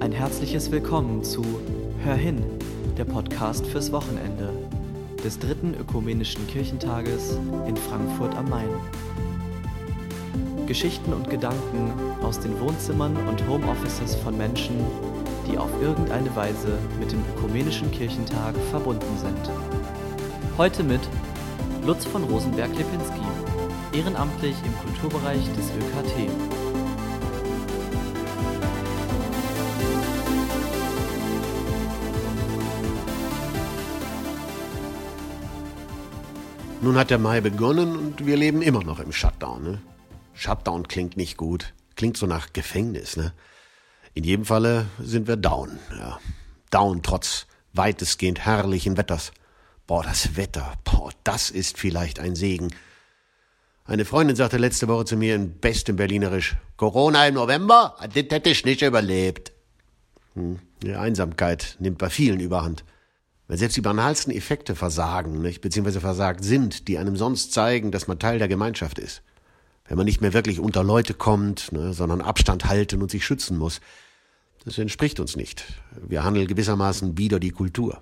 Ein 0.00 0.12
herzliches 0.12 0.70
Willkommen 0.70 1.22
zu 1.22 1.44
Hör 2.02 2.14
hin, 2.14 2.42
der 2.96 3.04
Podcast 3.04 3.66
fürs 3.66 3.92
Wochenende 3.92 4.48
des 5.22 5.38
dritten 5.38 5.74
ökumenischen 5.74 6.46
Kirchentages 6.46 7.38
in 7.68 7.76
Frankfurt 7.76 8.34
am 8.34 8.48
Main. 8.48 8.70
Geschichten 10.66 11.12
und 11.12 11.28
Gedanken 11.28 11.92
aus 12.22 12.40
den 12.40 12.58
Wohnzimmern 12.60 13.14
und 13.28 13.46
Homeoffices 13.46 14.14
von 14.14 14.38
Menschen, 14.38 14.74
die 15.46 15.58
auf 15.58 15.70
irgendeine 15.82 16.34
Weise 16.34 16.78
mit 16.98 17.12
dem 17.12 17.22
ökumenischen 17.36 17.90
Kirchentag 17.90 18.54
verbunden 18.70 19.18
sind. 19.18 19.50
Heute 20.56 20.82
mit 20.82 21.02
Lutz 21.86 22.06
von 22.06 22.24
Rosenberg-Lipinski, 22.24 23.20
ehrenamtlich 23.92 24.56
im 24.64 24.74
Kulturbereich 24.78 25.44
des 25.52 25.70
ÖKT. 25.78 26.69
Nun 36.82 36.96
hat 36.96 37.10
der 37.10 37.18
Mai 37.18 37.42
begonnen 37.42 37.94
und 37.94 38.24
wir 38.24 38.38
leben 38.38 38.62
immer 38.62 38.82
noch 38.82 39.00
im 39.00 39.12
Shutdown. 39.12 39.62
Ne? 39.62 39.82
Shutdown 40.32 40.88
klingt 40.88 41.14
nicht 41.14 41.36
gut. 41.36 41.74
Klingt 41.94 42.16
so 42.16 42.24
nach 42.26 42.54
Gefängnis. 42.54 43.18
Ne? 43.18 43.34
In 44.14 44.24
jedem 44.24 44.46
Falle 44.46 44.86
sind 44.98 45.28
wir 45.28 45.36
down. 45.36 45.78
Ja. 45.98 46.18
Down 46.70 47.02
trotz 47.02 47.46
weitestgehend 47.74 48.46
herrlichen 48.46 48.96
Wetters. 48.96 49.32
Boah, 49.86 50.02
das 50.02 50.36
Wetter, 50.36 50.72
boah, 50.84 51.10
das 51.22 51.50
ist 51.50 51.76
vielleicht 51.76 52.18
ein 52.18 52.34
Segen. 52.34 52.70
Eine 53.84 54.06
Freundin 54.06 54.36
sagte 54.36 54.56
letzte 54.56 54.88
Woche 54.88 55.04
zu 55.04 55.16
mir 55.16 55.34
in 55.34 55.58
bestem 55.58 55.96
Berlinerisch, 55.96 56.56
Corona 56.76 57.26
im 57.26 57.34
November, 57.34 57.96
das 58.00 58.24
hätte 58.30 58.50
ich 58.50 58.64
nicht 58.64 58.80
überlebt. 58.80 59.52
Hm. 60.34 60.60
Die 60.82 60.94
Einsamkeit 60.94 61.76
nimmt 61.78 61.98
bei 61.98 62.08
vielen 62.08 62.40
überhand. 62.40 62.84
Weil 63.50 63.58
selbst 63.58 63.76
die 63.76 63.80
banalsten 63.80 64.32
Effekte 64.32 64.76
versagen, 64.76 65.42
nicht? 65.42 65.60
beziehungsweise 65.60 66.00
versagt 66.00 66.44
sind, 66.44 66.86
die 66.86 66.98
einem 66.98 67.16
sonst 67.16 67.52
zeigen, 67.52 67.90
dass 67.90 68.06
man 68.06 68.20
Teil 68.20 68.38
der 68.38 68.46
Gemeinschaft 68.46 68.96
ist. 68.96 69.22
Wenn 69.88 69.96
man 69.96 70.06
nicht 70.06 70.20
mehr 70.20 70.32
wirklich 70.32 70.60
unter 70.60 70.84
Leute 70.84 71.14
kommt, 71.14 71.72
ne, 71.72 71.92
sondern 71.92 72.20
Abstand 72.20 72.66
halten 72.66 73.02
und 73.02 73.10
sich 73.10 73.24
schützen 73.24 73.58
muss. 73.58 73.80
Das 74.64 74.78
entspricht 74.78 75.18
uns 75.18 75.34
nicht. 75.34 75.64
Wir 76.00 76.22
handeln 76.22 76.46
gewissermaßen 76.46 77.18
wieder 77.18 77.40
die 77.40 77.50
Kultur. 77.50 78.00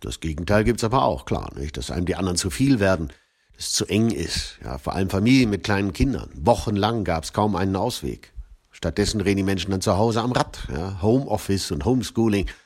Das 0.00 0.20
Gegenteil 0.20 0.64
gibt's 0.64 0.84
aber 0.84 1.04
auch, 1.04 1.26
klar, 1.26 1.52
nicht? 1.54 1.76
dass 1.76 1.90
einem 1.90 2.06
die 2.06 2.16
anderen 2.16 2.38
zu 2.38 2.48
viel 2.48 2.80
werden, 2.80 3.08
dass 3.56 3.66
es 3.66 3.72
zu 3.72 3.84
eng 3.84 4.10
ist. 4.10 4.58
Ja, 4.64 4.78
vor 4.78 4.94
allem 4.94 5.10
Familien 5.10 5.50
mit 5.50 5.64
kleinen 5.64 5.92
Kindern. 5.92 6.30
Wochenlang 6.34 7.04
gab's 7.04 7.34
kaum 7.34 7.56
einen 7.56 7.76
Ausweg. 7.76 8.32
Stattdessen 8.70 9.18
drehen 9.18 9.36
die 9.36 9.42
Menschen 9.42 9.70
dann 9.70 9.82
zu 9.82 9.98
Hause 9.98 10.22
am 10.22 10.32
Rad. 10.32 10.66
Ja, 10.72 11.02
Homeoffice 11.02 11.72
und 11.72 11.84
Homeschooling– 11.84 12.46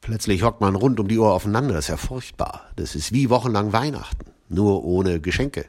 Plötzlich 0.00 0.42
hockt 0.42 0.60
man 0.60 0.74
rund 0.74 0.98
um 0.98 1.08
die 1.08 1.18
Uhr 1.18 1.32
aufeinander. 1.32 1.74
Das 1.74 1.84
ist 1.84 1.88
ja 1.88 1.96
furchtbar. 1.96 2.70
Das 2.76 2.94
ist 2.94 3.12
wie 3.12 3.30
wochenlang 3.30 3.72
Weihnachten. 3.72 4.32
Nur 4.48 4.84
ohne 4.84 5.20
Geschenke. 5.20 5.66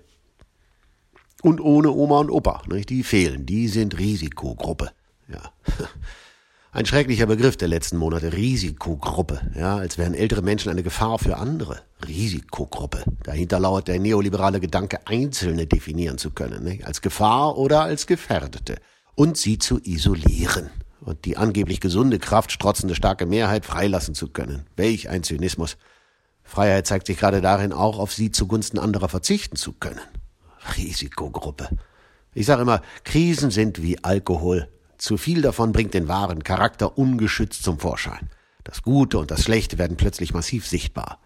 Und 1.42 1.60
ohne 1.60 1.92
Oma 1.92 2.20
und 2.20 2.30
Opa. 2.30 2.62
Nicht? 2.68 2.90
Die 2.90 3.04
fehlen. 3.04 3.46
Die 3.46 3.68
sind 3.68 3.98
Risikogruppe. 4.00 4.92
Ja. 5.28 5.42
Ein 6.74 6.86
schrecklicher 6.86 7.26
Begriff 7.26 7.58
der 7.58 7.68
letzten 7.68 7.98
Monate. 7.98 8.32
Risikogruppe. 8.32 9.42
Ja, 9.56 9.76
als 9.76 9.98
wären 9.98 10.14
ältere 10.14 10.42
Menschen 10.42 10.72
eine 10.72 10.84
Gefahr 10.84 11.20
für 11.20 11.36
andere. 11.36 11.82
Risikogruppe. 12.08 13.04
Dahinter 13.24 13.60
lauert 13.60 13.90
der 13.90 14.00
neoliberale 14.00 14.62
Gedanke, 14.62 15.06
Einzelne 15.06 15.68
definieren 15.68 16.18
zu 16.18 16.32
können. 16.32 16.64
Nicht? 16.64 16.86
Als 16.86 17.02
Gefahr 17.02 17.58
oder 17.58 17.82
als 17.82 18.08
Gefährdete. 18.08 18.78
Und 19.16 19.36
sie 19.36 19.60
zu 19.60 19.82
isolieren 19.84 20.70
und 21.02 21.26
die 21.26 21.36
angeblich 21.36 21.80
gesunde, 21.80 22.20
kraftstrotzende, 22.20 22.96
starke 22.96 23.26
Mehrheit 23.26 23.66
freilassen 23.66 24.16
zu 24.16 24.30
können. 24.30 24.66
Welch 24.76 25.10
ein 25.10 25.24
Zynismus. 25.24 25.78
Freiheit 26.44 26.88
zeigt 26.88 27.08
sich 27.08 27.18
gerade 27.18 27.42
darin, 27.42 27.74
auch 27.74 28.00
auf 28.00 28.14
sie 28.14 28.32
zugunsten 28.32 28.80
anderer 28.80 29.10
verzichten 29.10 29.56
zu 29.56 29.74
können. 29.74 30.02
Risikogruppe. 30.78 31.70
Ich 32.34 32.46
sage 32.46 32.62
immer, 32.62 32.82
Krisen 33.04 33.52
sind 33.52 33.82
wie 33.82 34.04
Alkohol. 34.04 34.70
Zu 34.98 35.18
viel 35.18 35.42
davon 35.42 35.72
bringt 35.72 35.94
den 35.94 36.08
wahren 36.08 36.44
Charakter 36.44 36.98
ungeschützt 36.98 37.64
zum 37.64 37.80
Vorschein. 37.80 38.30
Das 38.64 38.84
Gute 38.84 39.18
und 39.18 39.32
das 39.32 39.44
Schlechte 39.44 39.80
werden 39.80 39.98
plötzlich 39.98 40.34
massiv 40.34 40.68
sichtbar. 40.68 41.20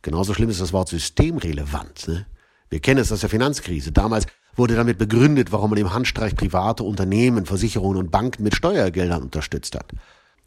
Genauso 0.00 0.32
schlimm 0.34 0.50
ist 0.50 0.60
das 0.60 0.72
Wort 0.72 0.88
systemrelevant. 0.88 2.08
Ne? 2.08 2.26
Wir 2.70 2.80
kennen 2.80 3.00
es 3.00 3.12
aus 3.12 3.20
der 3.20 3.28
Finanzkrise. 3.28 3.92
Damals 3.92 4.26
wurde 4.56 4.74
damit 4.76 4.98
begründet, 4.98 5.52
warum 5.52 5.70
man 5.70 5.78
im 5.78 5.92
Handstreich 5.92 6.36
private 6.36 6.82
Unternehmen, 6.82 7.46
Versicherungen 7.46 7.98
und 7.98 8.10
Banken 8.10 8.42
mit 8.42 8.54
Steuergeldern 8.54 9.22
unterstützt 9.22 9.74
hat. 9.74 9.92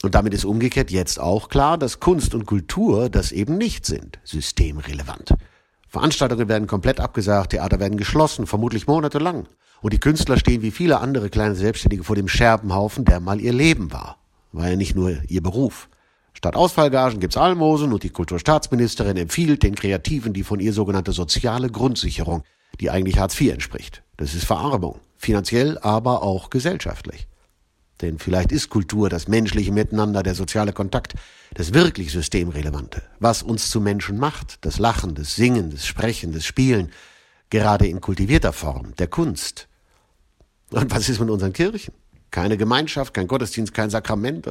Und 0.03 0.15
damit 0.15 0.33
ist 0.33 0.45
umgekehrt 0.45 0.91
jetzt 0.91 1.19
auch 1.19 1.49
klar, 1.49 1.77
dass 1.77 1.99
Kunst 1.99 2.35
und 2.35 2.45
Kultur 2.45 3.09
das 3.09 3.31
eben 3.31 3.57
nicht 3.57 3.85
sind, 3.85 4.19
systemrelevant. 4.23 5.33
Veranstaltungen 5.87 6.47
werden 6.47 6.67
komplett 6.67 6.99
abgesagt, 6.99 7.51
Theater 7.51 7.79
werden 7.79 7.97
geschlossen, 7.97 8.45
vermutlich 8.45 8.87
monatelang. 8.87 9.47
Und 9.81 9.93
die 9.93 9.99
Künstler 9.99 10.37
stehen 10.37 10.61
wie 10.61 10.71
viele 10.71 10.99
andere 10.99 11.29
kleine 11.29 11.55
Selbstständige 11.55 12.03
vor 12.03 12.15
dem 12.15 12.27
Scherbenhaufen, 12.27 13.05
der 13.05 13.19
mal 13.19 13.39
ihr 13.39 13.53
Leben 13.53 13.91
war. 13.91 14.17
War 14.51 14.69
ja 14.69 14.75
nicht 14.75 14.95
nur 14.95 15.17
ihr 15.27 15.41
Beruf. 15.41 15.89
Statt 16.33 16.55
Ausfallgagen 16.55 17.19
gibt's 17.19 17.37
Almosen 17.37 17.93
und 17.93 18.03
die 18.03 18.11
Kulturstaatsministerin 18.11 19.17
empfiehlt 19.17 19.63
den 19.63 19.75
Kreativen 19.75 20.33
die 20.33 20.43
von 20.43 20.59
ihr 20.59 20.73
sogenannte 20.73 21.11
soziale 21.11 21.69
Grundsicherung, 21.69 22.43
die 22.79 22.89
eigentlich 22.89 23.17
Hartz 23.19 23.39
IV 23.39 23.53
entspricht. 23.53 24.03
Das 24.17 24.33
ist 24.33 24.45
Verarmung, 24.45 24.99
finanziell, 25.17 25.77
aber 25.79 26.23
auch 26.23 26.49
gesellschaftlich. 26.49 27.27
Denn 28.01 28.19
vielleicht 28.19 28.51
ist 28.51 28.69
Kultur 28.69 29.09
das 29.09 29.27
menschliche 29.27 29.71
Miteinander, 29.71 30.21
der 30.21 30.35
soziale 30.35 30.71
Kontakt, 30.71 31.15
das 31.53 31.73
wirklich 31.73 32.11
Systemrelevante, 32.11 33.01
was 33.19 33.41
uns 33.41 33.69
zu 33.69 33.81
Menschen 33.81 34.17
macht, 34.17 34.63
das 34.65 34.77
Lachen, 34.77 35.15
das 35.15 35.35
Singen, 35.35 35.71
das 35.71 35.85
Sprechen, 35.85 36.31
das 36.31 36.45
Spielen, 36.45 36.91
gerade 37.49 37.87
in 37.87 38.01
kultivierter 38.01 38.53
Form, 38.53 38.95
der 38.97 39.07
Kunst. 39.07 39.67
Und 40.69 40.91
was 40.91 41.09
ist 41.09 41.19
mit 41.19 41.29
unseren 41.29 41.53
Kirchen? 41.53 41.93
Keine 42.29 42.57
Gemeinschaft, 42.57 43.13
kein 43.13 43.27
Gottesdienst, 43.27 43.73
kein 43.73 43.89
Sakrament. 43.89 44.47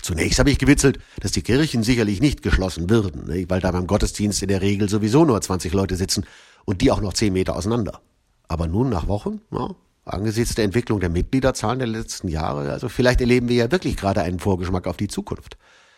Zunächst 0.00 0.38
habe 0.38 0.50
ich 0.50 0.58
gewitzelt, 0.58 0.98
dass 1.20 1.32
die 1.32 1.42
Kirchen 1.42 1.82
sicherlich 1.82 2.20
nicht 2.20 2.42
geschlossen 2.42 2.88
würden, 2.88 3.28
weil 3.48 3.60
da 3.60 3.70
beim 3.70 3.86
Gottesdienst 3.86 4.40
in 4.42 4.48
der 4.48 4.62
Regel 4.62 4.88
sowieso 4.88 5.24
nur 5.24 5.40
20 5.40 5.72
Leute 5.74 5.96
sitzen 5.96 6.24
und 6.64 6.80
die 6.80 6.90
auch 6.90 7.00
noch 7.00 7.12
10 7.12 7.32
Meter 7.32 7.56
auseinander. 7.56 8.00
Aber 8.48 8.66
nun 8.66 8.88
nach 8.88 9.08
Wochen, 9.08 9.40
ja, 9.50 9.74
angesichts 10.04 10.54
der 10.54 10.64
Entwicklung 10.64 11.00
der 11.00 11.08
Mitgliederzahlen 11.08 11.78
der 11.78 11.88
letzten 11.88 12.28
Jahre, 12.28 12.70
also 12.70 12.88
vielleicht 12.88 13.20
erleben 13.20 13.48
wir 13.48 13.56
ja 13.56 13.72
wirklich 13.72 13.96
gerade 13.96 14.22
einen 14.22 14.38
Vorgeschmack 14.38 14.86
auf 14.86 14.96
die 14.96 15.08
Zukunft. 15.08 15.56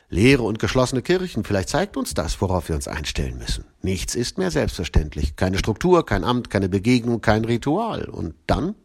Leere 0.08 0.42
und 0.42 0.60
geschlossene 0.60 1.02
Kirchen, 1.02 1.42
vielleicht 1.42 1.68
zeigt 1.68 1.96
uns 1.96 2.14
das, 2.14 2.40
worauf 2.40 2.68
wir 2.68 2.76
uns 2.76 2.86
einstellen 2.86 3.38
müssen. 3.38 3.64
Nichts 3.82 4.14
ist 4.14 4.38
mehr 4.38 4.52
selbstverständlich. 4.52 5.34
Keine 5.34 5.58
Struktur, 5.58 6.06
kein 6.06 6.22
Amt, 6.22 6.48
keine 6.48 6.68
Begegnung, 6.68 7.20
kein 7.20 7.44
Ritual. 7.44 8.04
Und 8.04 8.34
dann 8.46 8.76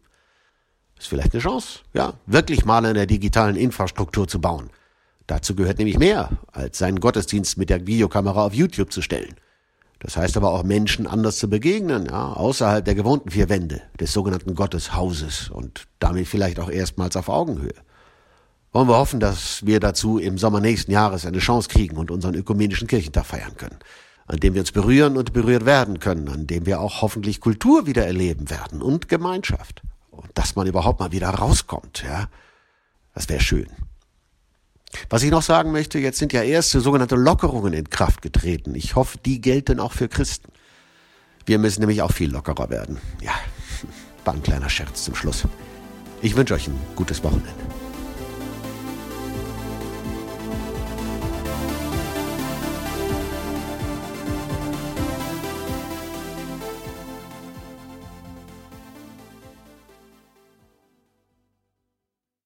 ist 0.97 1.07
vielleicht 1.07 1.33
eine 1.33 1.41
Chance, 1.41 1.81
ja, 1.93 2.13
wirklich 2.25 2.65
mal 2.65 2.83
an 2.85 2.95
der 2.95 3.05
digitalen 3.05 3.55
Infrastruktur 3.55 4.27
zu 4.27 4.41
bauen. 4.41 4.71
Dazu 5.27 5.55
gehört 5.55 5.77
nämlich 5.77 5.99
mehr, 5.99 6.29
als 6.51 6.79
seinen 6.79 6.99
Gottesdienst 6.99 7.57
mit 7.57 7.69
der 7.69 7.85
Videokamera 7.85 8.45
auf 8.45 8.53
YouTube 8.55 8.91
zu 8.91 9.03
stellen. 9.03 9.35
Das 10.01 10.17
heißt 10.17 10.35
aber 10.35 10.51
auch 10.51 10.63
Menschen 10.63 11.05
anders 11.05 11.37
zu 11.37 11.47
begegnen, 11.47 12.07
ja, 12.07 12.33
außerhalb 12.33 12.83
der 12.83 12.95
gewohnten 12.95 13.29
vier 13.29 13.49
Wände 13.49 13.83
des 13.99 14.11
sogenannten 14.11 14.55
Gotteshauses 14.55 15.49
und 15.49 15.87
damit 15.99 16.27
vielleicht 16.27 16.59
auch 16.59 16.71
erstmals 16.71 17.15
auf 17.15 17.29
Augenhöhe. 17.29 17.75
Wollen 18.73 18.87
wir 18.87 18.97
hoffen, 18.97 19.19
dass 19.19 19.63
wir 19.63 19.79
dazu 19.79 20.17
im 20.17 20.39
Sommer 20.39 20.59
nächsten 20.59 20.91
Jahres 20.91 21.27
eine 21.27 21.37
Chance 21.37 21.69
kriegen 21.69 21.97
und 21.97 22.09
unseren 22.09 22.33
ökumenischen 22.33 22.87
Kirchentag 22.87 23.27
feiern 23.27 23.55
können, 23.57 23.77
an 24.25 24.39
dem 24.39 24.55
wir 24.55 24.61
uns 24.61 24.71
berühren 24.71 25.17
und 25.17 25.33
berührt 25.33 25.67
werden 25.67 25.99
können, 25.99 26.29
an 26.29 26.47
dem 26.47 26.65
wir 26.65 26.81
auch 26.81 27.03
hoffentlich 27.03 27.39
Kultur 27.39 27.85
wieder 27.85 28.07
erleben 28.07 28.49
werden 28.49 28.81
und 28.81 29.07
Gemeinschaft. 29.07 29.83
Und 30.09 30.31
dass 30.33 30.55
man 30.55 30.65
überhaupt 30.65 30.99
mal 30.99 31.11
wieder 31.11 31.29
rauskommt, 31.29 32.03
ja. 32.03 32.27
Das 33.13 33.29
wäre 33.29 33.41
schön. 33.41 33.67
Was 35.09 35.23
ich 35.23 35.31
noch 35.31 35.41
sagen 35.41 35.71
möchte, 35.71 35.99
jetzt 35.99 36.17
sind 36.19 36.33
ja 36.33 36.43
erste 36.43 36.81
sogenannte 36.81 37.15
Lockerungen 37.15 37.73
in 37.73 37.89
Kraft 37.89 38.21
getreten. 38.21 38.75
Ich 38.75 38.95
hoffe, 38.95 39.17
die 39.25 39.41
gelten 39.41 39.79
auch 39.79 39.93
für 39.93 40.07
Christen. 40.07 40.51
Wir 41.45 41.59
müssen 41.59 41.81
nämlich 41.81 42.01
auch 42.01 42.11
viel 42.11 42.31
lockerer 42.31 42.69
werden. 42.69 42.97
Ja, 43.21 43.33
war 44.25 44.33
ein 44.33 44.43
kleiner 44.43 44.69
Scherz 44.69 45.03
zum 45.03 45.15
Schluss. 45.15 45.45
Ich 46.21 46.35
wünsche 46.35 46.53
euch 46.53 46.67
ein 46.67 46.79
gutes 46.95 47.23
Wochenende. 47.23 47.49